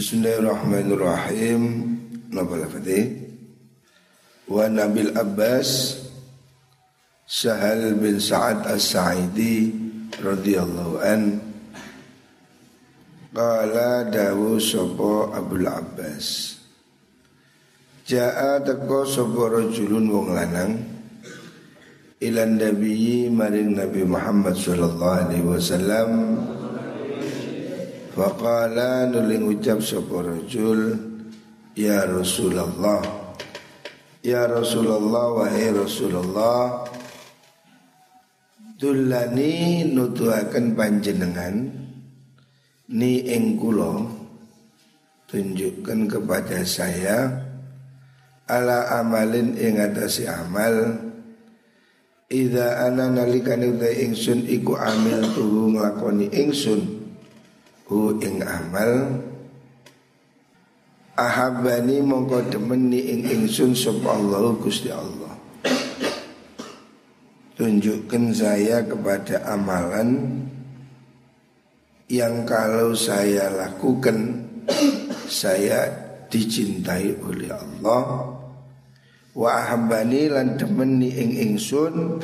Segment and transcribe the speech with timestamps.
[0.00, 1.60] Bismillahirrahmanirrahim.
[2.32, 3.20] Napa lafati?
[4.48, 6.00] Wa Nabil Abbas
[7.28, 9.68] Sahal bin Sa'ad As-Sa'idi
[10.24, 11.36] radhiyallahu an
[13.36, 16.56] Qala dawu sapa Abdul Abbas
[18.08, 20.80] Ja'a teko sapa rajulun wong lanang
[22.24, 26.08] ilan nabiyyi maring Nabi Muhammad sallallahu alaihi wasallam
[28.20, 30.92] Faqala nuling ucap sapa rajul
[31.72, 33.00] ya Rasulullah
[34.20, 36.84] Ya Rasulullah wahai Rasulullah
[38.76, 41.64] Dulani nutuhaken panjenengan
[42.92, 44.04] ni ing kula
[45.32, 47.24] tunjukkan kepada saya
[48.44, 51.08] ala amalin ing atase amal.
[52.28, 56.99] Ida ana nalikane uta ingsun iku amil tuhu nglakoni ingsun
[57.90, 59.18] hu ing amal.
[61.18, 65.34] Ahabani mongko demen ni ing ingsun sapa Allah Gusti Allah.
[67.58, 70.40] Tunjukkan saya kepada amalan
[72.08, 74.48] yang kalau saya lakukan
[75.28, 75.92] saya
[76.32, 78.32] dicintai oleh Allah.
[79.36, 82.16] Wa ahabbani lan temeni ing ingsun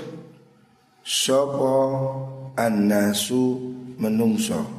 [1.05, 1.77] sapa
[2.57, 3.61] annasu
[4.01, 4.76] menungso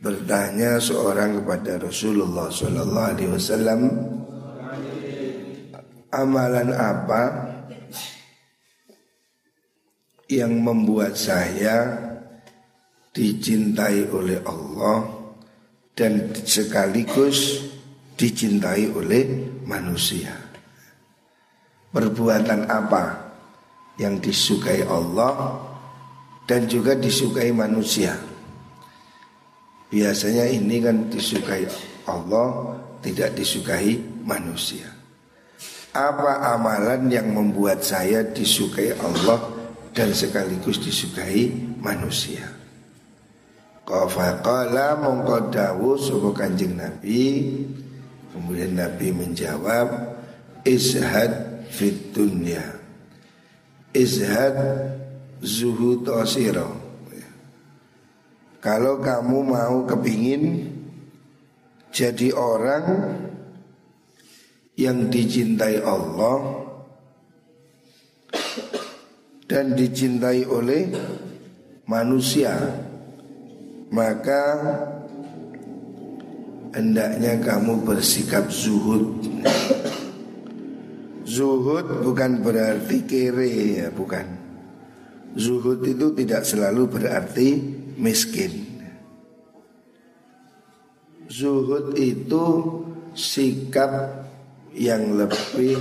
[0.00, 3.80] bertanya seorang kepada Rasulullah sallallahu alaihi wasallam
[6.08, 7.22] amalan apa
[10.30, 12.00] yang membuat saya
[13.12, 15.04] dicintai oleh Allah
[15.92, 17.68] dan sekaligus
[18.14, 20.32] dicintai oleh manusia.
[21.90, 23.34] Perbuatan apa
[23.98, 25.58] yang disukai Allah
[26.46, 28.14] dan juga disukai manusia.
[29.90, 31.66] Biasanya ini kan disukai
[32.06, 34.86] Allah, tidak disukai manusia.
[35.90, 39.42] Apa amalan yang membuat saya disukai Allah
[39.90, 41.50] dan sekaligus disukai
[41.82, 42.60] manusia.
[43.90, 47.50] Qafaqala mongko dawu sapa Kanjeng Nabi
[48.30, 50.14] Kemudian Nabi menjawab
[50.62, 52.62] Izhad fit dunya
[53.90, 54.54] Izhad
[55.42, 56.78] zuhud osiro
[58.60, 60.68] Kalau kamu mau kepingin
[61.90, 62.84] Jadi orang
[64.76, 66.68] Yang dicintai Allah
[69.50, 70.86] dan dicintai oleh
[71.90, 72.54] manusia
[73.90, 74.42] maka
[76.70, 79.18] hendaknya kamu bersikap zuhud.
[81.26, 83.50] Zuhud bukan berarti kere
[83.82, 84.38] ya bukan.
[85.34, 87.48] Zuhud itu tidak selalu berarti
[88.00, 88.70] miskin
[91.30, 92.44] zuhud itu
[93.14, 94.26] sikap
[94.74, 95.78] yang lebih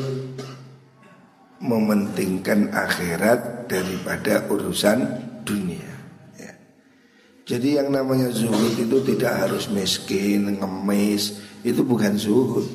[1.59, 4.99] mementingkan akhirat daripada urusan
[5.43, 5.91] dunia.
[6.37, 6.53] Ya.
[7.43, 12.65] Jadi yang namanya zuhud itu tidak harus miskin, ngemis, itu bukan zuhud.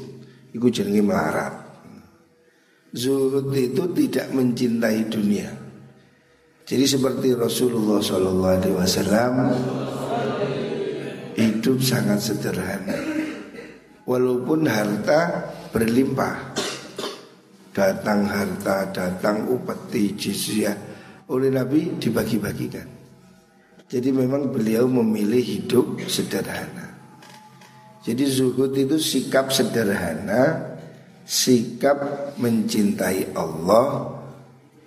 [0.53, 1.55] Itu jenenge melarat.
[2.95, 5.64] Zuhud itu tidak mencintai dunia.
[6.65, 9.35] Jadi seperti Rasulullah Wasallam
[11.37, 12.97] hidup sangat sederhana,
[14.09, 16.57] walaupun harta berlimpah
[17.75, 20.73] datang harta, datang upeti, jizyah
[21.29, 22.89] oleh Nabi dibagi-bagikan.
[23.85, 26.97] Jadi memang beliau memilih hidup sederhana.
[28.01, 30.77] Jadi zuhud itu sikap sederhana,
[31.29, 34.14] sikap mencintai Allah,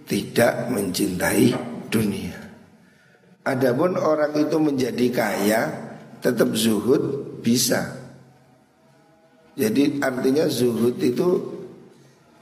[0.08, 1.52] tidak mencintai
[1.92, 2.36] dunia.
[3.44, 5.62] Adapun orang itu menjadi kaya,
[6.24, 7.96] tetap zuhud bisa.
[9.58, 11.58] Jadi artinya zuhud itu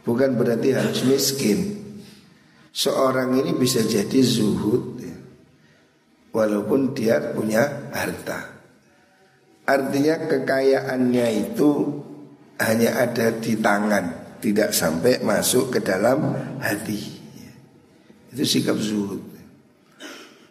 [0.05, 1.79] Bukan berarti harus miskin
[2.75, 5.15] Seorang ini bisa jadi zuhud ya.
[6.35, 8.51] Walaupun dia punya harta
[9.63, 11.71] Artinya kekayaannya itu
[12.59, 17.14] hanya ada di tangan Tidak sampai masuk ke dalam hati
[18.35, 19.23] Itu sikap zuhud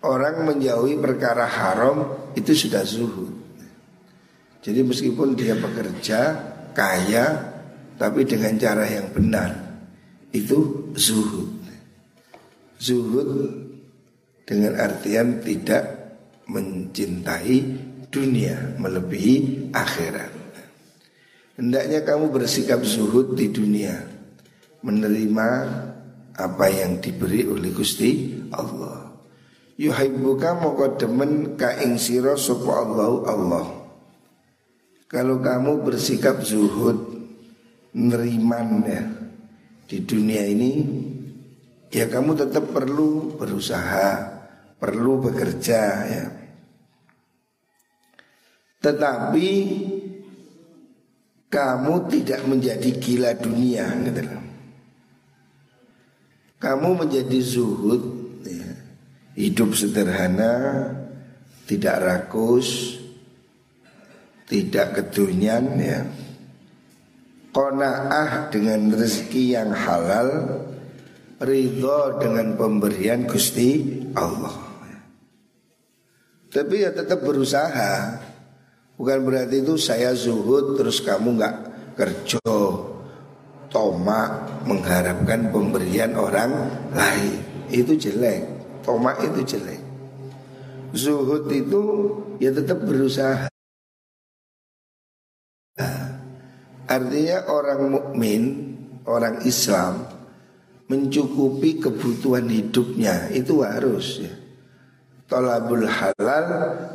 [0.00, 3.32] Orang menjauhi perkara haram itu sudah zuhud
[4.64, 6.20] Jadi meskipun dia bekerja,
[6.72, 7.52] kaya,
[8.00, 9.64] tapi dengan cara yang benar
[10.34, 11.62] itu zuhud.
[12.82, 13.30] Zuhud
[14.42, 15.84] dengan artian tidak
[16.50, 17.56] mencintai
[18.10, 20.32] dunia melebihi akhirat.
[21.54, 23.94] Hendaknya kamu bersikap zuhud di dunia,
[24.82, 25.48] menerima
[26.34, 29.14] apa yang diberi oleh Gusti Allah.
[29.74, 33.66] Yuhibbuka moko demen ka ing sira sapa Allah Allah.
[35.14, 37.14] Kalau kamu bersikap zuhud
[37.94, 39.02] Neriman ya
[39.86, 40.72] Di dunia ini
[41.94, 44.34] Ya kamu tetap perlu berusaha
[44.82, 45.80] Perlu bekerja
[46.10, 46.24] ya
[48.82, 49.50] Tetapi
[51.46, 54.22] Kamu tidak menjadi gila dunia gitu
[56.64, 58.02] Kamu menjadi zuhud
[58.40, 58.72] ya.
[59.36, 60.88] Hidup sederhana
[61.68, 62.96] Tidak rakus
[64.48, 66.08] Tidak kedunian ya.
[67.52, 70.64] Kona'ah dengan rezeki yang halal
[71.44, 74.56] Ridho dengan pemberian Gusti Allah
[76.48, 78.14] Tapi ya tetap berusaha.
[78.94, 81.56] Bukan berarti itu saya zuhud terus kamu nggak
[81.98, 82.38] kerja
[83.74, 87.42] Tomak mengharapkan pemberian orang lain.
[87.74, 88.46] Itu jelek.
[88.86, 89.82] Tomak itu jelek.
[90.94, 91.82] Zuhud itu
[92.38, 93.50] ya tetap berusaha.
[96.86, 98.42] Artinya orang mukmin,
[99.10, 100.06] orang Islam
[100.86, 103.26] mencukupi kebutuhan hidupnya.
[103.34, 104.34] Itu harus ya.
[105.26, 106.46] Tolabul halal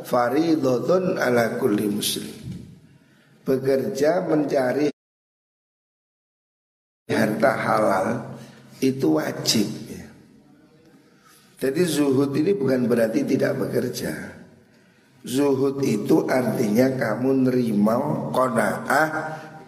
[0.06, 2.32] faridotun ala kulli muslim.
[3.44, 4.88] Bekerja mencari
[7.10, 8.08] harta halal
[8.80, 10.06] itu wajib ya.
[11.60, 14.40] Jadi zuhud ini bukan berarti tidak bekerja.
[15.20, 18.00] Zuhud itu artinya kamu nerima
[18.32, 19.08] kona'ah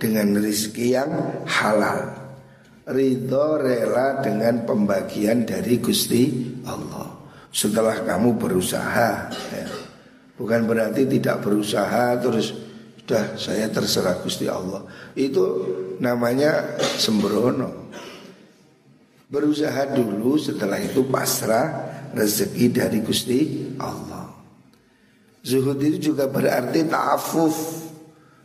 [0.00, 1.12] dengan rezeki yang
[1.44, 2.22] halal
[2.82, 7.14] Ridho rela dengan pembagian dari Gusti Allah
[7.52, 9.66] Setelah kamu berusaha ya.
[10.34, 12.56] Bukan berarti tidak berusaha terus
[13.02, 14.86] Sudah saya terserah Gusti Allah.
[15.18, 15.66] Itu
[15.98, 17.90] namanya sembrono.
[19.26, 21.66] Berusaha dulu setelah itu pasrah
[22.14, 24.30] rezeki dari Gusti Allah.
[25.42, 27.82] Zuhud itu juga berarti ta'afuf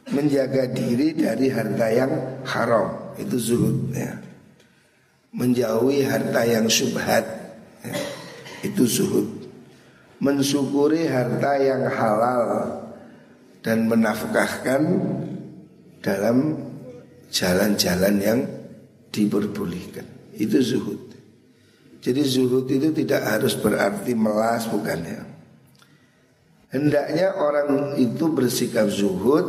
[0.09, 3.13] menjaga diri dari harta yang haram.
[3.21, 4.25] Itu zuhud ya.
[5.38, 7.21] menjauhi harta yang subhat
[7.86, 7.94] ya.
[8.65, 9.27] itu zuhud.
[10.18, 12.87] Mensyukuri harta yang halal
[13.68, 14.80] dan menafkahkan
[16.00, 16.56] dalam
[17.28, 18.40] jalan-jalan yang
[19.12, 20.08] diperbolehkan.
[20.40, 21.12] Itu zuhud.
[22.00, 25.22] Jadi zuhud itu tidak harus berarti melas bukan ya.
[26.72, 29.44] Hendaknya orang itu bersikap zuhud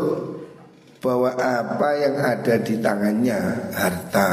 [0.98, 4.30] bahwa apa yang ada di tangannya, harta,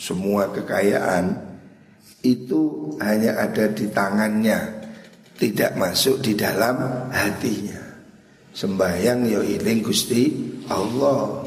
[0.00, 1.36] semua kekayaan
[2.24, 4.58] itu hanya ada di tangannya,
[5.36, 7.79] tidak masuk di dalam hatinya.
[8.50, 10.22] Sembahyang yo ya iling Gusti
[10.66, 11.46] Allah.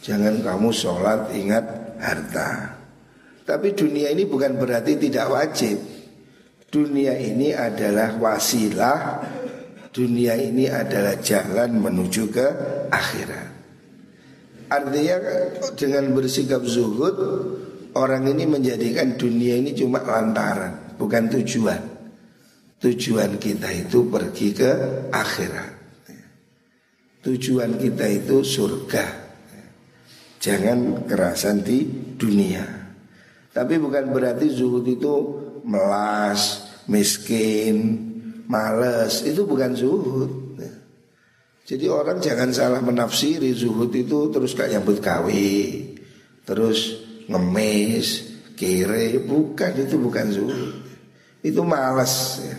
[0.00, 1.64] Jangan kamu sholat ingat
[2.00, 2.80] harta.
[3.44, 5.76] Tapi dunia ini bukan berarti tidak wajib.
[6.70, 8.98] Dunia ini adalah wasilah
[9.90, 12.46] dunia ini adalah jalan menuju ke
[12.88, 13.48] akhirat.
[14.70, 15.16] Artinya
[15.74, 17.16] dengan bersikap zuhud
[17.98, 21.82] orang ini menjadikan dunia ini cuma lantaran, bukan tujuan.
[22.80, 24.70] Tujuan kita itu pergi ke
[25.10, 25.79] akhirat.
[27.20, 29.04] Tujuan kita itu surga.
[30.40, 31.84] Jangan kerasan di
[32.16, 32.64] dunia.
[33.52, 35.14] Tapi bukan berarti zuhud itu
[35.68, 37.76] melas, miskin,
[38.48, 40.32] males itu bukan zuhud.
[41.68, 45.92] Jadi orang jangan salah menafsiri zuhud itu terus kayak nyambut kawi,
[46.48, 50.72] terus ngemis, kere, bukan itu bukan zuhud.
[51.44, 52.58] Itu malas ya.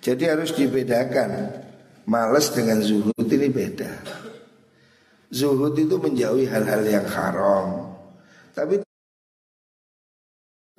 [0.00, 1.60] Jadi harus dibedakan
[2.02, 3.21] Malas dengan zuhud
[3.52, 3.92] beda
[5.32, 7.96] Zuhud itu menjauhi hal-hal yang haram
[8.52, 8.84] Tapi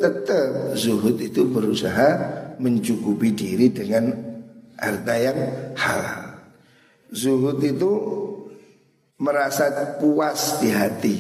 [0.03, 2.09] tetap zuhud itu berusaha
[2.59, 4.11] mencukupi diri dengan
[4.75, 5.39] harta yang
[5.79, 6.43] halal.
[7.13, 7.91] Zuhud itu
[9.21, 11.17] merasa puas di hati,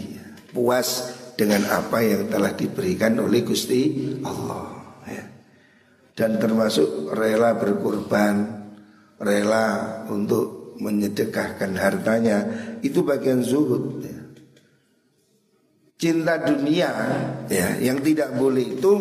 [0.51, 4.99] puas dengan apa yang telah diberikan oleh Gusti Allah.
[5.07, 5.23] Ya.
[6.13, 8.67] Dan termasuk rela berkorban,
[9.21, 9.65] rela
[10.11, 12.43] untuk menyedekahkan hartanya,
[12.83, 14.03] itu bagian zuhud.
[14.03, 14.19] Ya.
[15.95, 16.91] Cinta dunia,
[17.47, 18.91] ya, yang tidak boleh itu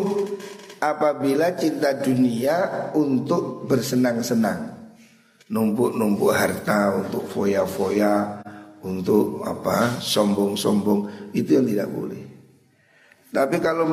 [0.83, 4.73] apabila cinta dunia untuk bersenang-senang
[5.47, 8.43] numpuk-numpuk harta untuk foya-foya
[8.83, 12.23] untuk apa sombong-sombong itu yang tidak boleh
[13.31, 13.87] tapi kalau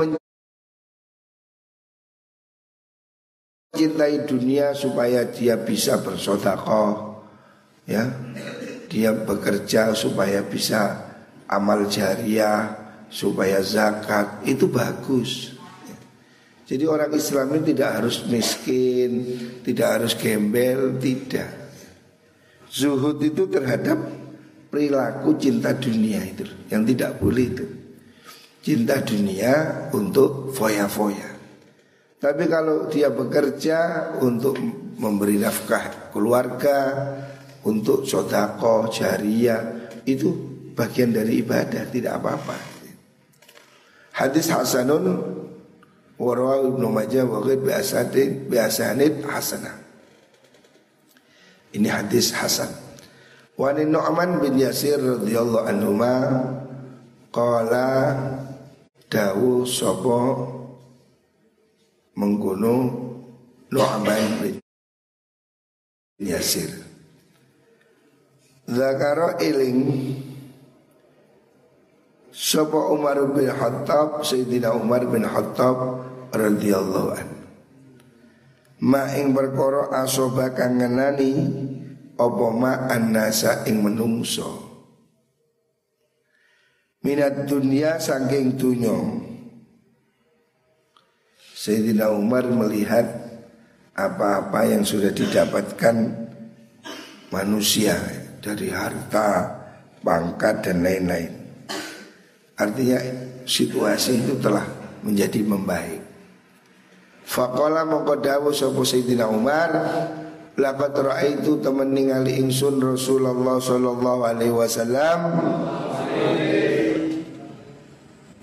[3.71, 7.10] mencintai dunia supaya dia bisa bersodakoh
[7.91, 8.07] ya
[8.87, 11.11] dia bekerja supaya bisa
[11.51, 12.79] amal jariah
[13.11, 15.59] supaya zakat itu bagus
[16.71, 19.11] jadi orang Islam ini tidak harus miskin,
[19.67, 21.51] tidak harus gembel, tidak.
[22.71, 23.99] Zuhud itu terhadap
[24.71, 27.67] perilaku cinta dunia itu yang tidak boleh itu.
[28.63, 31.43] Cinta dunia untuk foya-foya.
[32.23, 34.55] Tapi kalau dia bekerja untuk
[34.95, 36.79] memberi nafkah keluarga,
[37.67, 40.33] untuk sodako, jariah, itu
[40.73, 42.57] bagian dari ibadah, tidak apa-apa.
[44.17, 45.41] Hadis Hasanun
[46.21, 49.73] Warwa Ibnu Majah wa biasatin biasanid hasanah.
[51.73, 52.69] Ini hadis Hasan.
[53.57, 56.17] Wa Nu'man bin Yasir radhiyallahu anhu ma
[57.33, 57.89] qala
[59.09, 60.21] dawu sapa
[62.21, 62.77] mengkono
[63.73, 64.55] Nu'man bin
[66.21, 66.80] Yasir.
[68.71, 69.83] Zakara iling
[72.31, 77.29] Sapa Umar bin Khattab Sayyidina Umar bin Khattab radhiyallahu an.
[78.87, 81.35] Ma ing perkara asoba kang ngenani
[82.15, 84.71] apa ma annasa ing menungso.
[87.03, 88.95] Minat dunia saking dunya.
[91.59, 93.05] Sayyidina Umar melihat
[93.99, 95.97] apa-apa yang sudah didapatkan
[97.35, 99.47] manusia dari harta,
[100.01, 101.33] pangkat dan lain-lain.
[102.57, 102.99] Artinya
[103.45, 104.65] situasi itu telah
[105.01, 106.03] menjadi membaik.
[107.25, 109.71] Faqala mongko dawuh sapa Sayyidina Umar
[110.59, 115.19] Laqad ra'aitu temen ningali ingsun Rasulullah sallallahu alaihi wasallam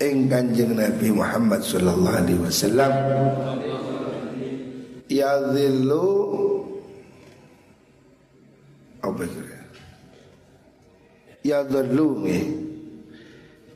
[0.02, 2.92] ing Kanjeng Nabi Muhammad sallallahu alaihi wasallam
[5.06, 6.08] ya dhillu
[9.04, 9.57] apa itu
[11.48, 12.28] ya dhillu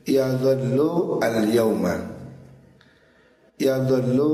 [0.05, 1.97] ya dhallu al yauma
[3.57, 4.33] ya dhallu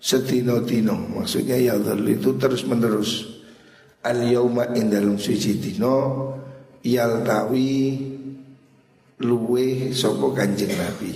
[0.00, 0.96] setino-tino.
[1.18, 3.26] Maksudnya ya dhallu itu terus menerus
[4.06, 5.96] al yauma in dalam suci dino
[6.86, 7.98] yaltawi
[9.20, 11.12] luwe sopo kanjeng nabi.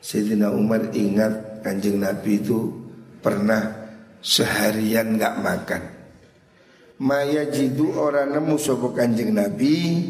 [0.00, 2.70] Sayyidina Umar ingat kanjeng nabi itu
[3.18, 3.90] pernah
[4.22, 5.95] seharian nggak makan
[6.96, 10.00] Maya jidu orang nemu sopo kanjeng Nabi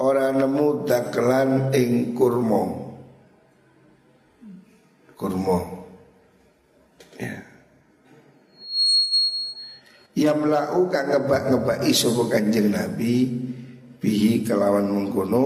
[0.00, 2.96] Orang nemu daklan ing kurmo
[5.12, 5.84] Kurmo
[7.14, 7.46] Ya.
[10.18, 10.50] Yang
[10.90, 13.28] kang ngebak-ngebaki sopo kanjeng Nabi
[14.00, 15.44] Bihi kelawan mengkono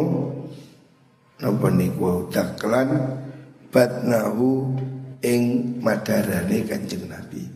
[1.42, 3.18] Napa niku daklan
[3.75, 4.71] Batnahu
[5.18, 5.42] ing
[5.83, 7.47] madarane kanjeng Nabi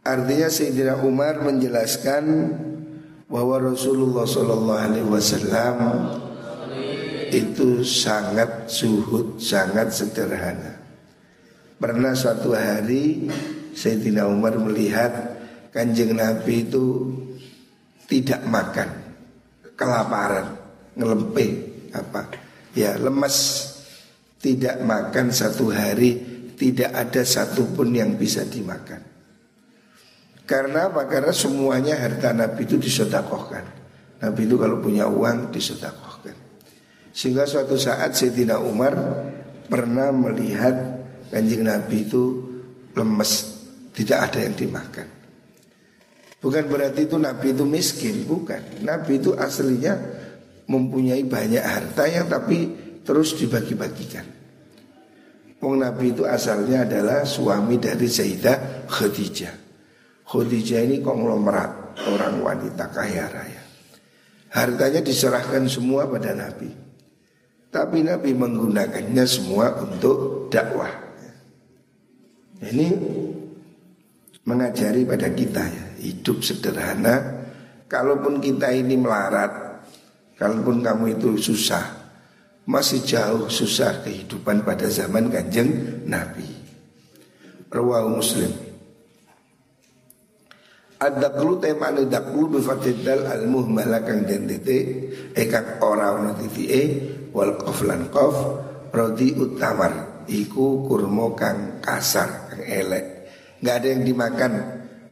[0.00, 2.24] Artinya Sayyidina Umar menjelaskan
[3.28, 5.76] bahwa Rasulullah Shallallahu Alaihi Wasallam
[7.28, 10.80] itu sangat suhud, sangat sederhana.
[11.76, 13.28] Pernah suatu hari
[13.76, 15.36] Sayyidina Umar melihat
[15.68, 17.12] kanjeng Nabi itu
[18.08, 18.88] tidak makan,
[19.76, 20.56] kelaparan,
[20.96, 21.50] ngelempeh
[21.92, 22.24] apa,
[22.72, 23.68] ya lemas,
[24.40, 26.18] tidak makan satu hari,
[26.56, 29.09] tidak ada satupun yang bisa dimakan.
[30.50, 31.06] Karena apa?
[31.06, 33.62] Karena semuanya harta Nabi itu disodakohkan
[34.18, 36.34] Nabi itu kalau punya uang disodakohkan
[37.14, 38.98] Sehingga suatu saat Sayyidina Umar
[39.70, 40.74] pernah melihat
[41.30, 42.22] kanjeng Nabi itu
[42.98, 43.62] lemes
[43.94, 45.06] Tidak ada yang dimakan.
[46.42, 48.82] Bukan berarti itu Nabi itu miskin Bukan.
[48.82, 49.94] Nabi itu aslinya
[50.66, 52.70] mempunyai banyak harta yang tapi
[53.06, 54.26] terus dibagi-bagikan.
[55.62, 59.69] Wong Nabi itu asalnya adalah suami dari Sayyidah Khadijah
[60.30, 63.62] Khadijah ini konglomerat orang wanita kaya raya.
[64.54, 66.70] Hartanya diserahkan semua pada Nabi.
[67.70, 70.90] Tapi Nabi menggunakannya semua untuk dakwah.
[72.62, 72.88] Ini
[74.46, 77.42] mengajari pada kita ya hidup sederhana.
[77.90, 79.82] Kalaupun kita ini melarat,
[80.38, 81.82] kalaupun kamu itu susah,
[82.70, 86.46] masih jauh susah kehidupan pada zaman kanjeng Nabi.
[87.66, 88.69] Rawahu Muslim.
[91.00, 94.84] Ad-daklu temane daklu bifatidal al muhmala kang den titik
[95.32, 96.82] ekak ora ono titike
[97.32, 98.12] wal qaf lan
[98.92, 103.04] rodi utamar iku kurma kang kasar kang elek.
[103.64, 104.52] Nggak ada yang dimakan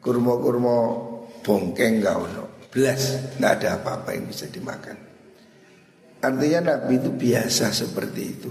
[0.04, 0.76] kurma-kurma
[1.40, 2.68] bongkeng nggak ono.
[2.68, 4.96] Belas nggak ada apa-apa yang bisa dimakan.
[6.20, 8.50] Artinya Nabi itu biasa seperti itu.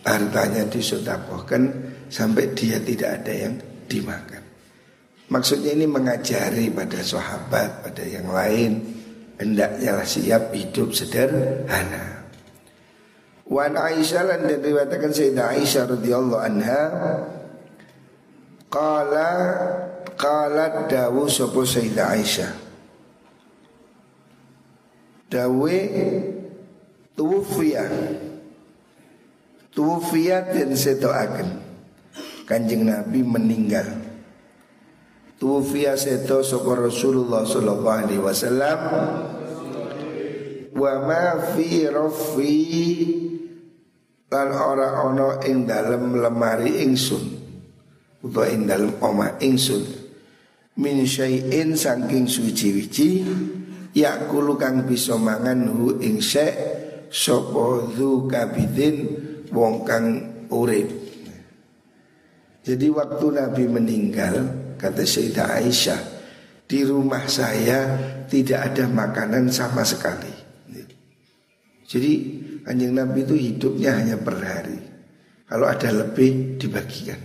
[0.00, 4.43] Hartanya disodakohkan sampai dia tidak ada yang dimakan
[5.32, 8.80] Maksudnya ini mengajari pada sahabat, pada yang lain.
[9.34, 12.28] Hendaknya siap hidup sederhana.
[13.44, 16.82] Wan Aisyah lan diriwayatkan Sayyidah Aisyah radhiyallahu anha
[18.72, 19.30] qala
[20.14, 22.52] Qalat dawu sopo Sayyidah Aisyah?
[25.26, 25.78] Dawe
[27.18, 27.90] Tuwufiyah.
[29.74, 31.48] Tuwufiyah dan setoaken
[32.46, 34.13] Kanjeng Nabi meninggal
[35.38, 38.78] Tuwufiyah seto sopo Rasulullah Sallallahu Alaihi Wasallam.
[40.74, 41.24] Wa ma
[41.54, 42.54] fi rafi
[44.34, 47.22] Lan ora ono ing dalem lemari ingsun.
[48.18, 50.02] Utawa ing dalem oma ingsun.
[50.74, 53.22] Min syai'in saking suci-wici
[53.94, 58.96] yakulu kang bisa mangan hu ing syai' sapa dzu kabidin
[59.54, 60.06] wong kang
[60.50, 60.90] urip.
[62.66, 64.34] Jadi waktu Nabi meninggal
[64.76, 66.00] kata Sayyidah Aisyah
[66.64, 70.32] di rumah saya tidak ada makanan sama sekali.
[71.84, 72.12] Jadi
[72.64, 74.78] anjing Nabi itu hidupnya hanya per hari.
[75.44, 77.20] Kalau ada lebih dibagikan.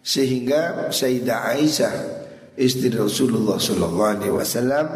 [0.00, 1.94] Sehingga Sayyidah Aisyah
[2.54, 4.86] istri Rasulullah Wasallam.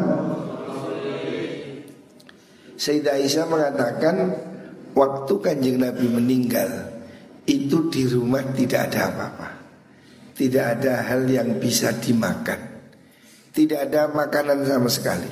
[2.79, 4.15] Sayyidah Aisyah mengatakan
[4.97, 6.91] waktu kanjeng Nabi meninggal
[7.45, 9.47] itu di rumah tidak ada apa-apa,
[10.37, 12.59] tidak ada hal yang bisa dimakan,
[13.51, 15.31] tidak ada makanan sama sekali.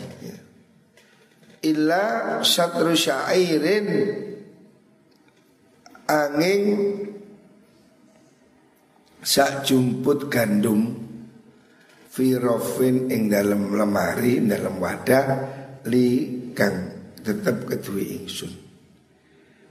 [1.60, 3.88] Illa syatru syairin
[6.08, 6.64] angin
[9.20, 10.96] sak jumput gandum
[12.08, 15.26] firofin ing dalam lemari dalam wadah
[15.92, 16.08] li
[16.56, 18.54] kang tetap kedui ingsun.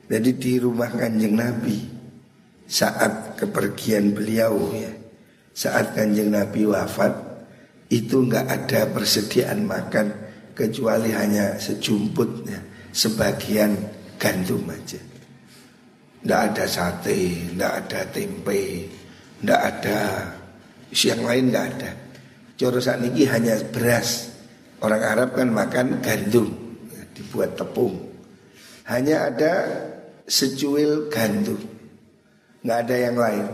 [0.09, 1.77] Jadi di rumah kanjeng Nabi
[2.69, 4.93] saat kepergian beliau ya,
[5.59, 7.11] saat kanjeng Nabi wafat
[7.91, 10.07] itu nggak ada persediaan makan
[10.55, 12.63] kecuali hanya sejumput ya,
[12.95, 13.75] sebagian
[14.23, 15.03] gandum aja.
[16.23, 18.87] Nggak ada sate, nggak ada tempe,
[19.43, 19.99] nggak ada
[20.95, 21.91] siang lain nggak ada.
[22.55, 24.31] Coro saat ini hanya beras.
[24.79, 26.55] Orang Arab kan makan gandum,
[27.19, 27.99] dibuat tepung.
[28.87, 29.55] Hanya ada
[30.23, 31.59] secuil gandum,
[32.63, 33.47] nggak ada yang lain,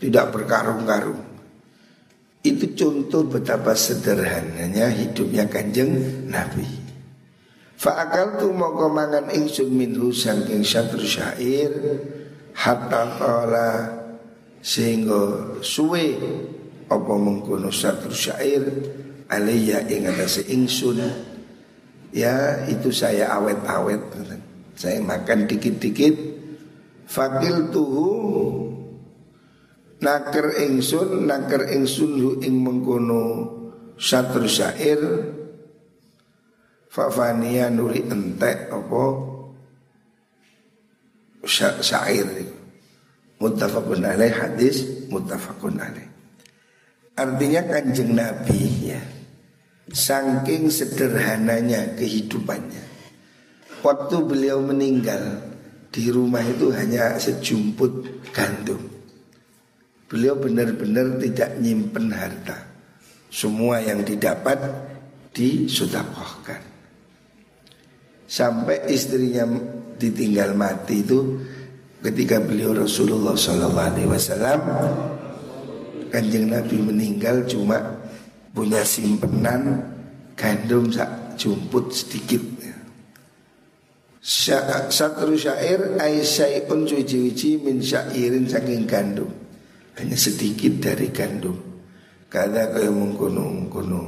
[0.00, 1.29] tidak berkarung-karung.
[2.40, 5.92] Itu contoh betapa sederhananya hidupnya kanjeng
[6.24, 6.64] Nabi.
[7.80, 11.72] Fa'akal tu mau kemangan ingsun minhu sangking syatru syair
[12.56, 13.70] hatta kala
[14.60, 16.16] sehingga suwe
[16.92, 18.60] apa mengkono satu syair
[19.32, 21.00] alaiya ing atase ingsun
[22.12, 24.00] ya itu saya awet-awet
[24.76, 26.14] saya makan dikit-dikit
[27.08, 28.10] fakil tuhu
[30.00, 33.24] naker ingsun naker ingsun hu ing mengkono
[34.00, 35.00] satu syair.
[36.90, 39.04] Fafania nuri entek apa?
[41.80, 42.26] Syair
[43.38, 46.10] Muttafaqun alaih hadis muttafaqun alaih.
[47.14, 49.00] Artinya kanjeng Nabi ya
[49.86, 52.84] Saking sederhananya kehidupannya.
[53.86, 55.46] Waktu beliau meninggal
[55.94, 58.89] Di rumah itu hanya sejumput gandum
[60.10, 62.66] Beliau benar-benar tidak nyimpen harta.
[63.30, 64.58] Semua yang didapat
[65.30, 66.58] disudakohkan.
[68.26, 69.46] Sampai istrinya
[69.94, 71.38] ditinggal mati itu
[72.00, 73.76] Ketika beliau Rasulullah SAW
[76.08, 77.76] kanjeng Nabi meninggal cuma
[78.56, 79.84] punya simpenan
[80.32, 82.40] gandum sak jumput sedikit.
[84.88, 89.28] Satu syair aisyaiun cuci-cuci min syairin saking gandum
[90.00, 91.56] Hanya sedikit dari gandum
[92.32, 94.02] Kada kaya mengkuno mengkuno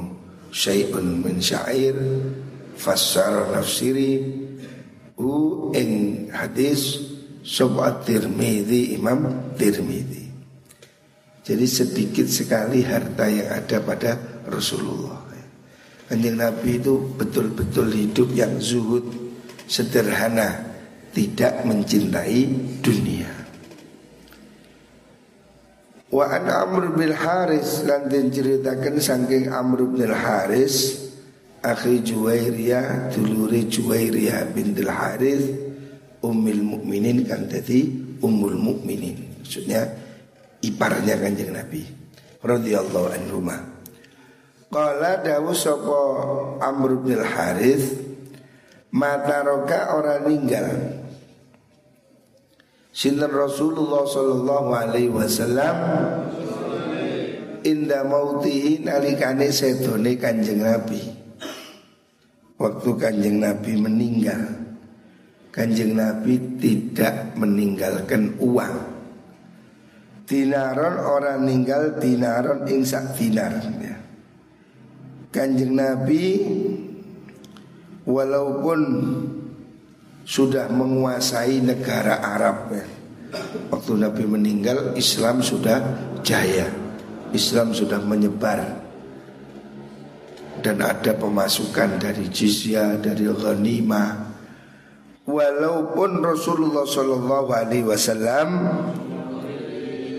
[0.49, 1.93] Syai'un min syair
[3.53, 4.11] nafsiri
[5.21, 6.99] U ing hadis
[7.45, 10.23] Sobat Tirmidhi Imam Tirmidhi
[11.43, 14.15] jadi sedikit sekali harta yang ada pada
[14.47, 15.19] Rasulullah.
[16.07, 19.03] Kanjeng Nabi itu betul-betul hidup yang zuhud,
[19.67, 20.71] sederhana,
[21.11, 22.47] tidak mencintai
[22.79, 23.42] dunia.
[26.13, 31.09] Wa an Amr bin Haris lan den ceritakan saking Amr bin Haris
[31.65, 35.41] akhi Juwairiyah duluri Juwairiyah bintil Haris
[36.21, 37.89] ummul mukminin kan tadi
[38.21, 39.89] ummul mukminin maksudnya
[40.61, 41.81] iparnya kanjeng Nabi
[42.45, 43.57] radhiyallahu anhu ma.
[44.69, 45.97] Qala dawu sapa
[46.61, 47.89] Amr bin Harith
[48.93, 50.69] mata roka orang ninggal
[52.93, 55.75] Sinten Rasulullah sallallahu alaihi wasallam
[57.65, 61.01] inda mautihi nalikane sedone Kanjeng Nabi.
[62.61, 64.45] Waktu Kanjeng Nabi meninggal,
[65.49, 68.93] Kanjeng Nabi tidak meninggalkan uang
[70.23, 73.95] Dinaron orang ninggal dinaron ing sak dinar ya.
[75.35, 76.39] Kanjeng Nabi
[78.07, 78.79] walaupun
[80.23, 82.85] sudah menguasai negara Arab ya.
[83.73, 85.81] Waktu Nabi meninggal Islam sudah
[86.21, 86.69] jaya
[87.33, 88.61] Islam sudah menyebar
[90.61, 94.33] Dan ada pemasukan dari jizya, dari ghanimah
[95.25, 98.49] Walaupun Rasulullah Shallallahu Alaihi Wasallam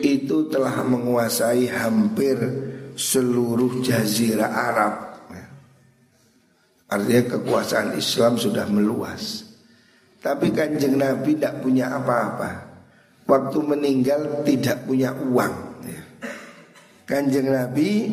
[0.04, 2.36] itu telah menguasai hampir
[2.96, 4.94] seluruh jazirah Arab.
[6.88, 9.53] Artinya kekuasaan Islam sudah meluas.
[10.24, 12.64] Tapi kanjeng Nabi tidak punya apa-apa.
[13.28, 15.52] Waktu meninggal tidak punya uang.
[17.04, 18.08] Kanjeng Nabi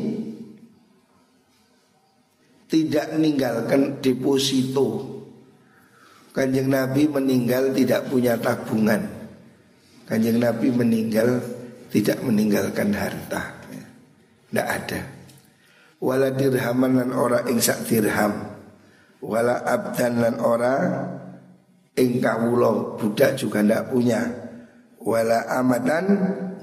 [2.68, 5.08] tidak meninggalkan deposito.
[6.36, 9.08] Kanjeng Nabi meninggal tidak punya tabungan.
[10.04, 11.40] Kanjeng Nabi meninggal
[11.96, 13.56] tidak meninggalkan harta.
[14.52, 15.00] Tidak ada.
[16.04, 18.52] Wala dirhaman lan ora ing dirham.
[19.24, 20.76] Wala abdan lan ora
[21.98, 24.22] ing kawula budak juga ndak punya.
[25.02, 26.06] Wala amatan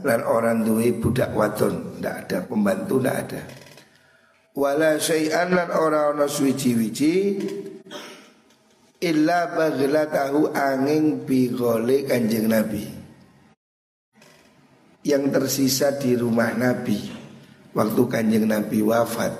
[0.07, 1.99] lan orang duwe budak wadon.
[1.99, 3.43] Ndak ada pembantu ndak ada.
[4.55, 7.14] Wala syai'an lan ora ana suwiji-wiji
[8.99, 9.47] illa
[10.11, 12.83] tahu angin bigole kanjeng nabi.
[15.07, 16.99] Yang tersisa di rumah nabi
[17.71, 19.31] waktu kanjeng nabi wafat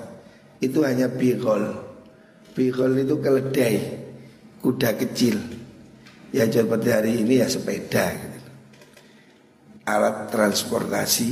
[0.63, 1.87] itu hanya bigol.
[2.55, 3.75] Bigol itu keledai
[4.59, 5.58] kuda kecil
[6.33, 8.05] ya seperti hari ini ya sepeda.
[8.13, 8.39] Gitu
[9.89, 11.29] alat transportasi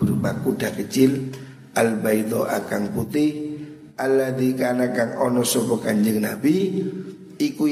[0.00, 1.28] berupa kuda kecil
[1.76, 3.60] al baido akang putih
[4.00, 6.80] alladzi kana kang ono sapa kanjeng nabi
[7.36, 7.68] iku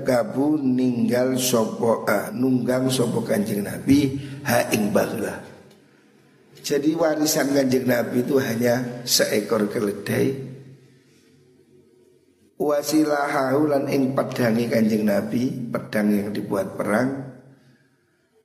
[0.00, 4.16] gabu ninggal sapa uh, nunggang sapa kanjeng nabi
[4.48, 5.52] ha ing bagla.
[6.64, 10.53] Jadi warisan kanjeng nabi itu hanya seekor keledai
[12.58, 17.34] wasilah lan ing pedangi kanjeng nabi pedang yang dibuat perang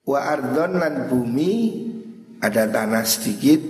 [0.10, 1.54] Wa ardon lan bumi
[2.41, 3.62] ada tanah sedikit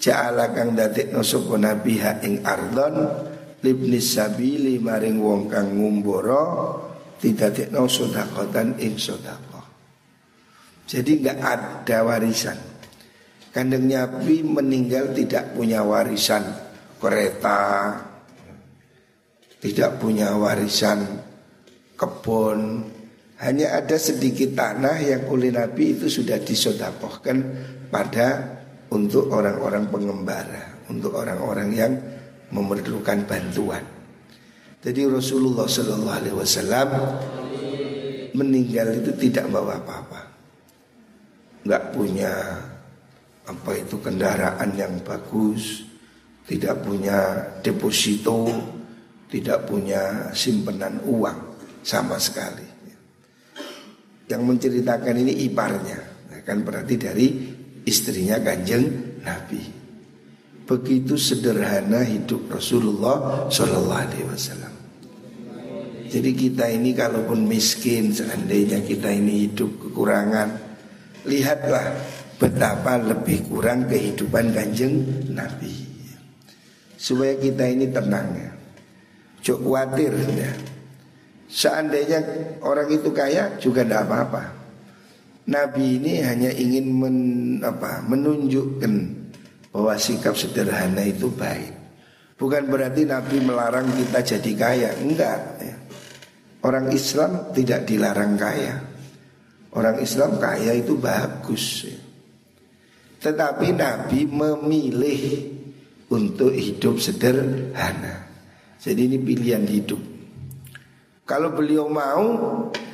[0.00, 3.04] Ja'ala kang dadekno sapa nabi ha ing ardon
[3.60, 6.44] libni sabili maring wong kang ngumbara
[7.20, 9.66] didadekno sedekatan ing sedekah.
[10.88, 12.56] Jadi enggak ada warisan.
[13.52, 16.48] Kandeng Nabi meninggal tidak punya warisan
[16.96, 17.92] kereta,
[19.60, 21.20] tidak punya warisan
[22.00, 22.88] kebun,
[23.40, 27.36] hanya ada sedikit tanah yang oleh Nabi itu sudah disodakohkan
[27.92, 28.60] pada
[28.92, 31.92] untuk orang-orang pengembara, untuk orang-orang yang
[32.52, 33.84] memerlukan bantuan.
[34.80, 36.88] Jadi Rasulullah Shallallahu Alaihi Wasallam
[38.32, 40.20] meninggal itu tidak bawa apa-apa,
[41.68, 42.32] nggak punya
[43.44, 45.84] apa itu kendaraan yang bagus,
[46.48, 48.48] tidak punya deposito,
[49.30, 51.38] tidak punya simpenan uang
[51.86, 52.70] sama sekali.
[54.30, 55.98] Yang menceritakan ini iparnya
[56.30, 57.26] nah, Kan berarti dari
[57.82, 59.58] istrinya kanjeng Nabi
[60.70, 64.74] Begitu sederhana hidup Rasulullah Shallallahu Alaihi Wasallam.
[66.06, 70.48] Jadi kita ini kalaupun miskin Seandainya kita ini hidup kekurangan
[71.26, 71.98] Lihatlah
[72.38, 75.74] betapa lebih kurang kehidupan kanjeng Nabi
[76.94, 78.59] Supaya kita ini tenang ya
[79.40, 80.52] Cuk khawatir ya
[81.50, 82.22] Seandainya
[82.62, 84.42] orang itu kaya juga tidak apa-apa.
[85.50, 87.18] Nabi ini hanya ingin men,
[87.58, 88.94] apa, menunjukkan
[89.74, 91.74] bahwa sikap sederhana itu baik.
[92.38, 95.40] Bukan berarti Nabi melarang kita jadi kaya, enggak.
[95.58, 95.76] Ya.
[96.62, 98.78] Orang Islam tidak dilarang kaya.
[99.74, 101.90] Orang Islam kaya itu bagus.
[101.90, 101.98] Ya.
[103.26, 105.22] Tetapi Nabi memilih
[106.14, 108.29] untuk hidup sederhana.
[108.80, 110.00] Jadi ini pilihan hidup.
[111.28, 112.26] Kalau beliau mau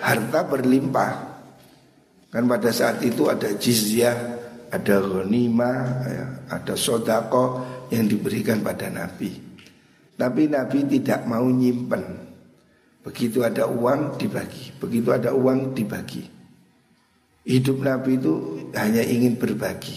[0.02, 1.38] harta berlimpah.
[2.28, 4.18] Kan pada saat itu ada jizyah,
[4.68, 9.30] ada ghanimah, ya, ada sodako yang diberikan pada Nabi.
[10.18, 12.26] Tapi Nabi tidak mau nyimpen.
[13.06, 16.26] Begitu ada uang dibagi, begitu ada uang dibagi.
[17.46, 18.34] Hidup Nabi itu
[18.74, 19.94] hanya ingin berbagi,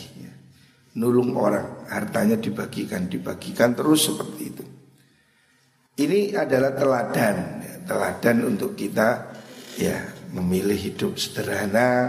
[0.94, 4.69] nulung orang, hartanya dibagikan, dibagikan terus seperti itu.
[6.00, 9.36] Ini adalah teladan, ya, teladan untuk kita
[9.76, 10.00] ya
[10.32, 12.08] memilih hidup sederhana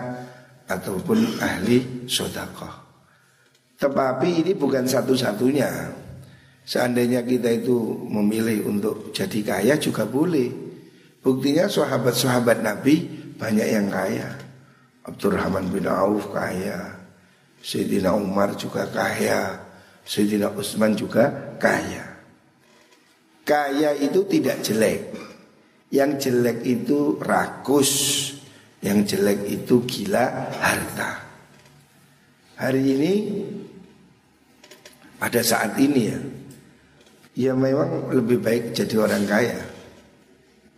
[0.70, 2.70] ataupun ahli sodakoh.
[3.81, 5.98] Tetapi ini bukan satu-satunya.
[6.62, 10.53] Seandainya kita itu memilih untuk jadi kaya juga boleh.
[11.18, 14.38] Buktinya sahabat-sahabat Nabi banyak yang kaya.
[15.03, 16.94] Abdurrahman bin Auf kaya,
[17.59, 19.59] Sayyidina Umar juga kaya,
[20.07, 22.10] Sayyidina Utsman juga kaya.
[23.50, 25.10] Kaya itu tidak jelek.
[25.90, 27.90] Yang jelek itu rakus,
[28.78, 31.18] yang jelek itu gila harta.
[32.62, 33.12] Hari ini
[35.18, 36.18] pada saat ini ya,
[37.34, 39.58] ya memang lebih baik jadi orang kaya.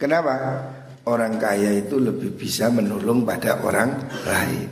[0.01, 0.33] Kenapa?
[1.05, 4.71] Orang kaya itu lebih bisa menolong pada orang lain.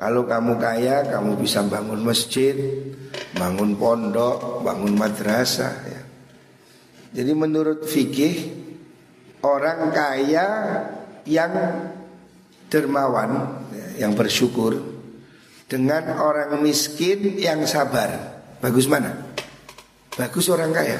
[0.00, 2.56] Kalau kamu kaya, kamu bisa bangun masjid,
[3.36, 5.93] bangun pondok, bangun madrasah.
[7.14, 8.36] Jadi menurut fikih
[9.46, 10.46] orang kaya
[11.22, 11.54] yang
[12.66, 13.62] dermawan,
[13.94, 14.74] yang bersyukur
[15.70, 18.42] dengan orang miskin yang sabar.
[18.58, 19.14] Bagus mana?
[20.18, 20.98] Bagus orang kaya.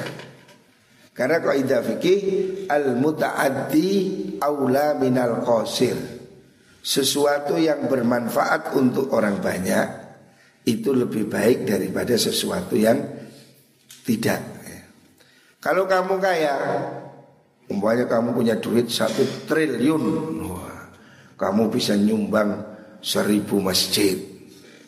[1.11, 2.19] Karena kaidah fikih
[2.71, 3.91] al mutaaddi
[4.39, 5.95] aula minal qasir.
[6.79, 9.87] Sesuatu yang bermanfaat untuk orang banyak
[10.63, 13.03] itu lebih baik daripada sesuatu yang
[14.05, 14.54] tidak.
[15.65, 16.53] Kalau kamu kaya,
[17.73, 20.05] umpamanya kamu punya duit satu triliun,
[20.45, 20.93] wah,
[21.41, 22.61] kamu bisa nyumbang
[23.01, 24.13] seribu masjid,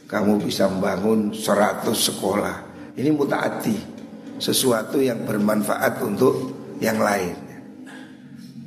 [0.06, 2.70] kamu bisa membangun seratus sekolah.
[2.94, 3.74] Ini mutaati,
[4.38, 7.34] sesuatu yang bermanfaat untuk yang lain.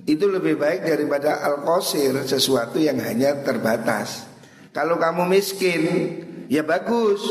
[0.03, 4.27] Itu lebih baik daripada al-qasir, sesuatu yang hanya terbatas.
[4.75, 5.83] Kalau kamu miskin,
[6.51, 7.23] ya bagus,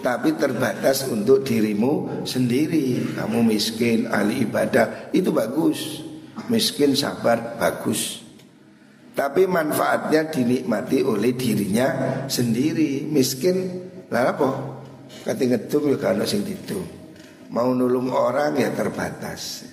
[0.00, 3.16] tapi terbatas untuk dirimu sendiri.
[3.16, 6.04] Kamu miskin, ahli ibadah, itu bagus.
[6.52, 8.22] Miskin, sabar, bagus.
[9.16, 11.88] Tapi manfaatnya dinikmati oleh dirinya
[12.28, 13.08] sendiri.
[13.08, 13.56] Miskin,
[14.12, 14.50] lah apa?
[15.24, 16.76] Kati ngedum ya karena sing itu.
[17.50, 19.64] Mau nulung orang ya terbatas.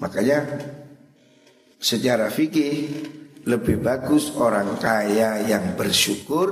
[0.00, 0.42] Makanya
[1.76, 2.74] secara fikih
[3.46, 6.50] lebih bagus orang kaya yang bersyukur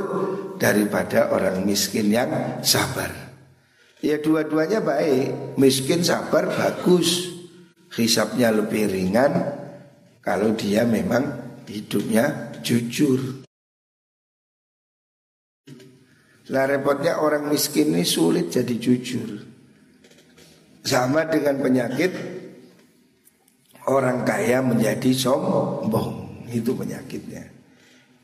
[0.63, 3.11] daripada orang miskin yang sabar.
[3.99, 7.35] Ya dua-duanya baik, miskin sabar bagus,
[7.99, 9.33] hisapnya lebih ringan
[10.23, 11.35] kalau dia memang
[11.67, 13.43] hidupnya jujur.
[16.53, 19.31] Lah repotnya orang miskin ini sulit jadi jujur.
[20.85, 22.13] Sama dengan penyakit
[23.89, 26.24] orang kaya menjadi sombong.
[26.51, 27.45] Itu penyakitnya.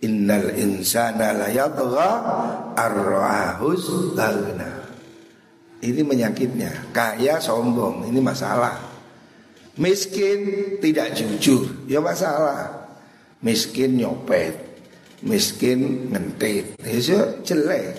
[0.01, 2.11] Innal insana la yatgha
[2.73, 4.17] arrahus
[5.81, 6.93] Ini penyakitnya.
[6.93, 8.81] Kaya sombong, ini masalah.
[9.81, 12.91] Miskin tidak jujur, ya masalah.
[13.41, 14.53] Miskin nyopet,
[15.25, 17.97] miskin ngentit, itu jelek.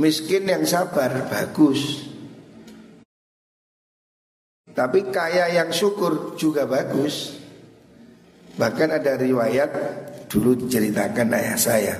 [0.00, 2.08] Miskin yang sabar bagus.
[4.70, 7.39] Tapi kaya yang syukur juga bagus.
[8.58, 9.70] Bahkan ada riwayat
[10.26, 11.96] dulu ceritakan ayah saya.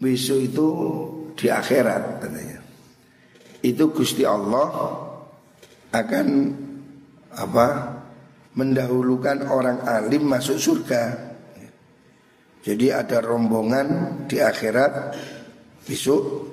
[0.00, 0.68] Besok itu
[1.36, 2.58] di akhirat katanya.
[3.60, 4.68] Itu Gusti Allah
[5.94, 6.26] akan
[7.36, 7.68] apa?
[8.50, 11.32] mendahulukan orang alim masuk surga.
[12.60, 13.86] Jadi ada rombongan
[14.26, 15.16] di akhirat
[15.86, 16.50] besok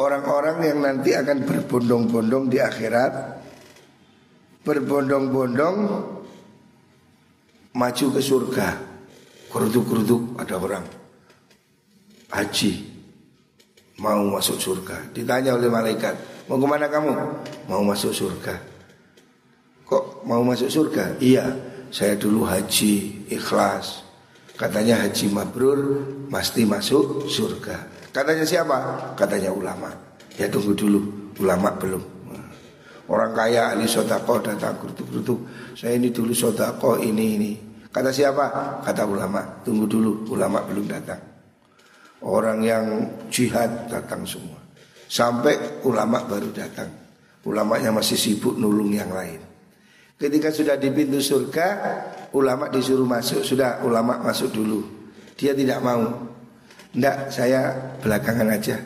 [0.00, 3.12] orang-orang yang nanti akan berbondong-bondong di akhirat
[4.66, 5.76] berbondong-bondong
[7.74, 8.68] maju ke surga.
[9.50, 10.82] Keruduk-keruduk ada orang
[12.34, 12.72] haji
[14.02, 15.14] mau masuk surga.
[15.14, 17.12] Ditanya oleh malaikat, mau ke mana kamu?
[17.70, 18.58] Mau masuk surga.
[19.86, 21.22] Kok mau masuk surga?
[21.22, 21.54] Iya,
[21.94, 24.02] saya dulu haji ikhlas.
[24.54, 25.78] Katanya haji mabrur
[26.30, 28.10] pasti masuk surga.
[28.10, 28.78] Katanya siapa?
[29.18, 29.90] Katanya ulama.
[30.34, 32.13] Ya tunggu dulu, ulama belum.
[33.04, 35.40] Orang kaya ahli sodako datang keruduk-keruduk.
[35.76, 37.52] Saya ini dulu sodako ini ini.
[37.92, 38.80] Kata siapa?
[38.80, 39.60] Kata ulama.
[39.60, 41.20] Tunggu dulu, ulama belum datang.
[42.24, 42.84] Orang yang
[43.28, 44.56] jihad datang semua.
[45.04, 46.88] Sampai ulama baru datang.
[47.44, 49.38] Ulamanya masih sibuk nulung yang lain.
[50.16, 51.68] Ketika sudah di pintu surga,
[52.32, 53.44] ulama disuruh masuk.
[53.44, 54.80] Sudah ulama masuk dulu.
[55.36, 56.08] Dia tidak mau.
[56.96, 58.80] Tidak, saya belakangan aja.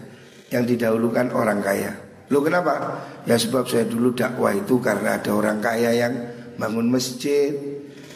[0.51, 2.08] Yang didahulukan orang kaya.
[2.29, 3.05] Lo kenapa?
[3.25, 6.15] Ya sebab saya dulu dakwah itu karena ada orang kaya yang
[6.61, 7.57] bangun masjid,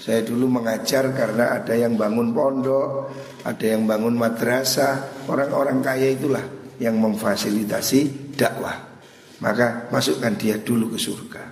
[0.02, 3.08] saya dulu mengajar karena ada yang bangun pondok,
[3.46, 5.24] ada yang bangun madrasah.
[5.30, 6.42] Orang-orang kaya itulah
[6.82, 8.74] yang memfasilitasi dakwah.
[9.38, 11.42] Maka masukkan dia dulu ke surga.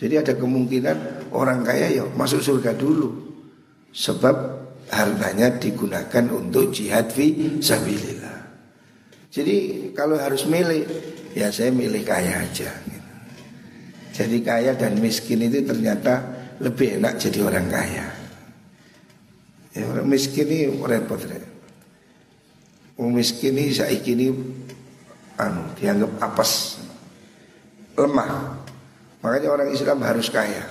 [0.00, 3.28] Jadi ada kemungkinan orang kaya ya masuk surga dulu.
[3.92, 4.36] Sebab
[4.88, 8.38] hartanya digunakan untuk jihad fi sabilillah.
[9.28, 9.56] Jadi
[9.92, 10.88] kalau harus milih,
[11.34, 12.70] ya saya milih kaya aja.
[14.14, 16.22] Jadi kaya dan miskin itu ternyata
[16.58, 18.06] lebih enak jadi orang kaya.
[19.78, 21.22] Ya, orang miskin ini repot.
[22.98, 24.26] Wong miskin ini saiki ini
[25.38, 26.82] anu dianggap apes
[27.94, 28.58] lemah.
[29.22, 30.66] Makanya orang Islam harus kaya.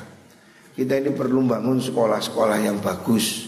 [0.75, 3.47] Kita ini perlu bangun sekolah-sekolah yang bagus.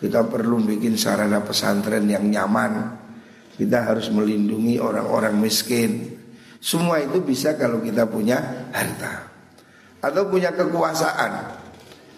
[0.00, 2.96] Kita perlu bikin sarana pesantren yang nyaman.
[3.60, 6.13] Kita harus melindungi orang-orang miskin.
[6.64, 8.40] Semua itu bisa kalau kita punya
[8.72, 9.28] harta
[10.00, 11.60] atau punya kekuasaan.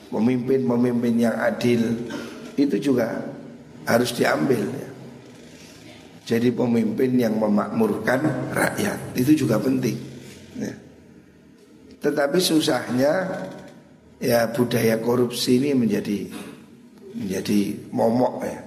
[0.06, 2.06] Pemimpin-pemimpin yang adil
[2.54, 3.26] itu juga
[3.82, 4.62] harus diambil.
[4.70, 4.88] Ya.
[6.30, 9.98] Jadi pemimpin yang memakmurkan rakyat itu juga penting.
[10.62, 10.74] Ya.
[12.06, 13.42] Tetapi susahnya
[14.22, 16.22] ya budaya korupsi ini menjadi
[17.18, 18.62] menjadi momok ya.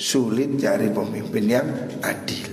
[0.00, 1.68] Sulit cari pemimpin yang
[2.00, 2.51] adil.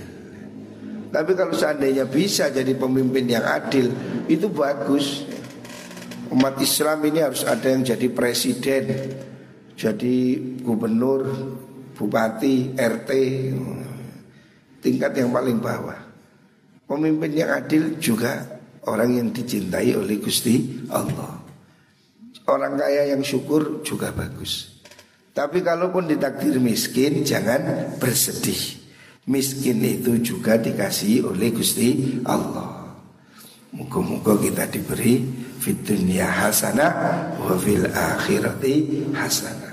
[1.10, 3.90] Tapi kalau seandainya bisa jadi pemimpin yang adil
[4.30, 5.26] itu bagus.
[6.30, 9.10] Umat Islam ini harus ada yang jadi presiden,
[9.74, 10.16] jadi
[10.62, 11.26] gubernur,
[11.98, 13.10] bupati, RT
[14.80, 15.98] tingkat yang paling bawah.
[16.86, 18.46] Pemimpin yang adil juga
[18.86, 21.38] orang yang dicintai oleh Gusti Allah.
[22.50, 24.82] Orang kaya yang syukur juga bagus.
[25.30, 28.79] Tapi kalaupun ditakdir miskin jangan bersedih.
[29.28, 32.96] Miskin itu juga dikasih oleh Gusti Allah.
[33.70, 35.22] Muka-muka kita diberi
[35.60, 36.92] fit dunia hasanah
[37.38, 39.69] wa fil akhirati hasanah.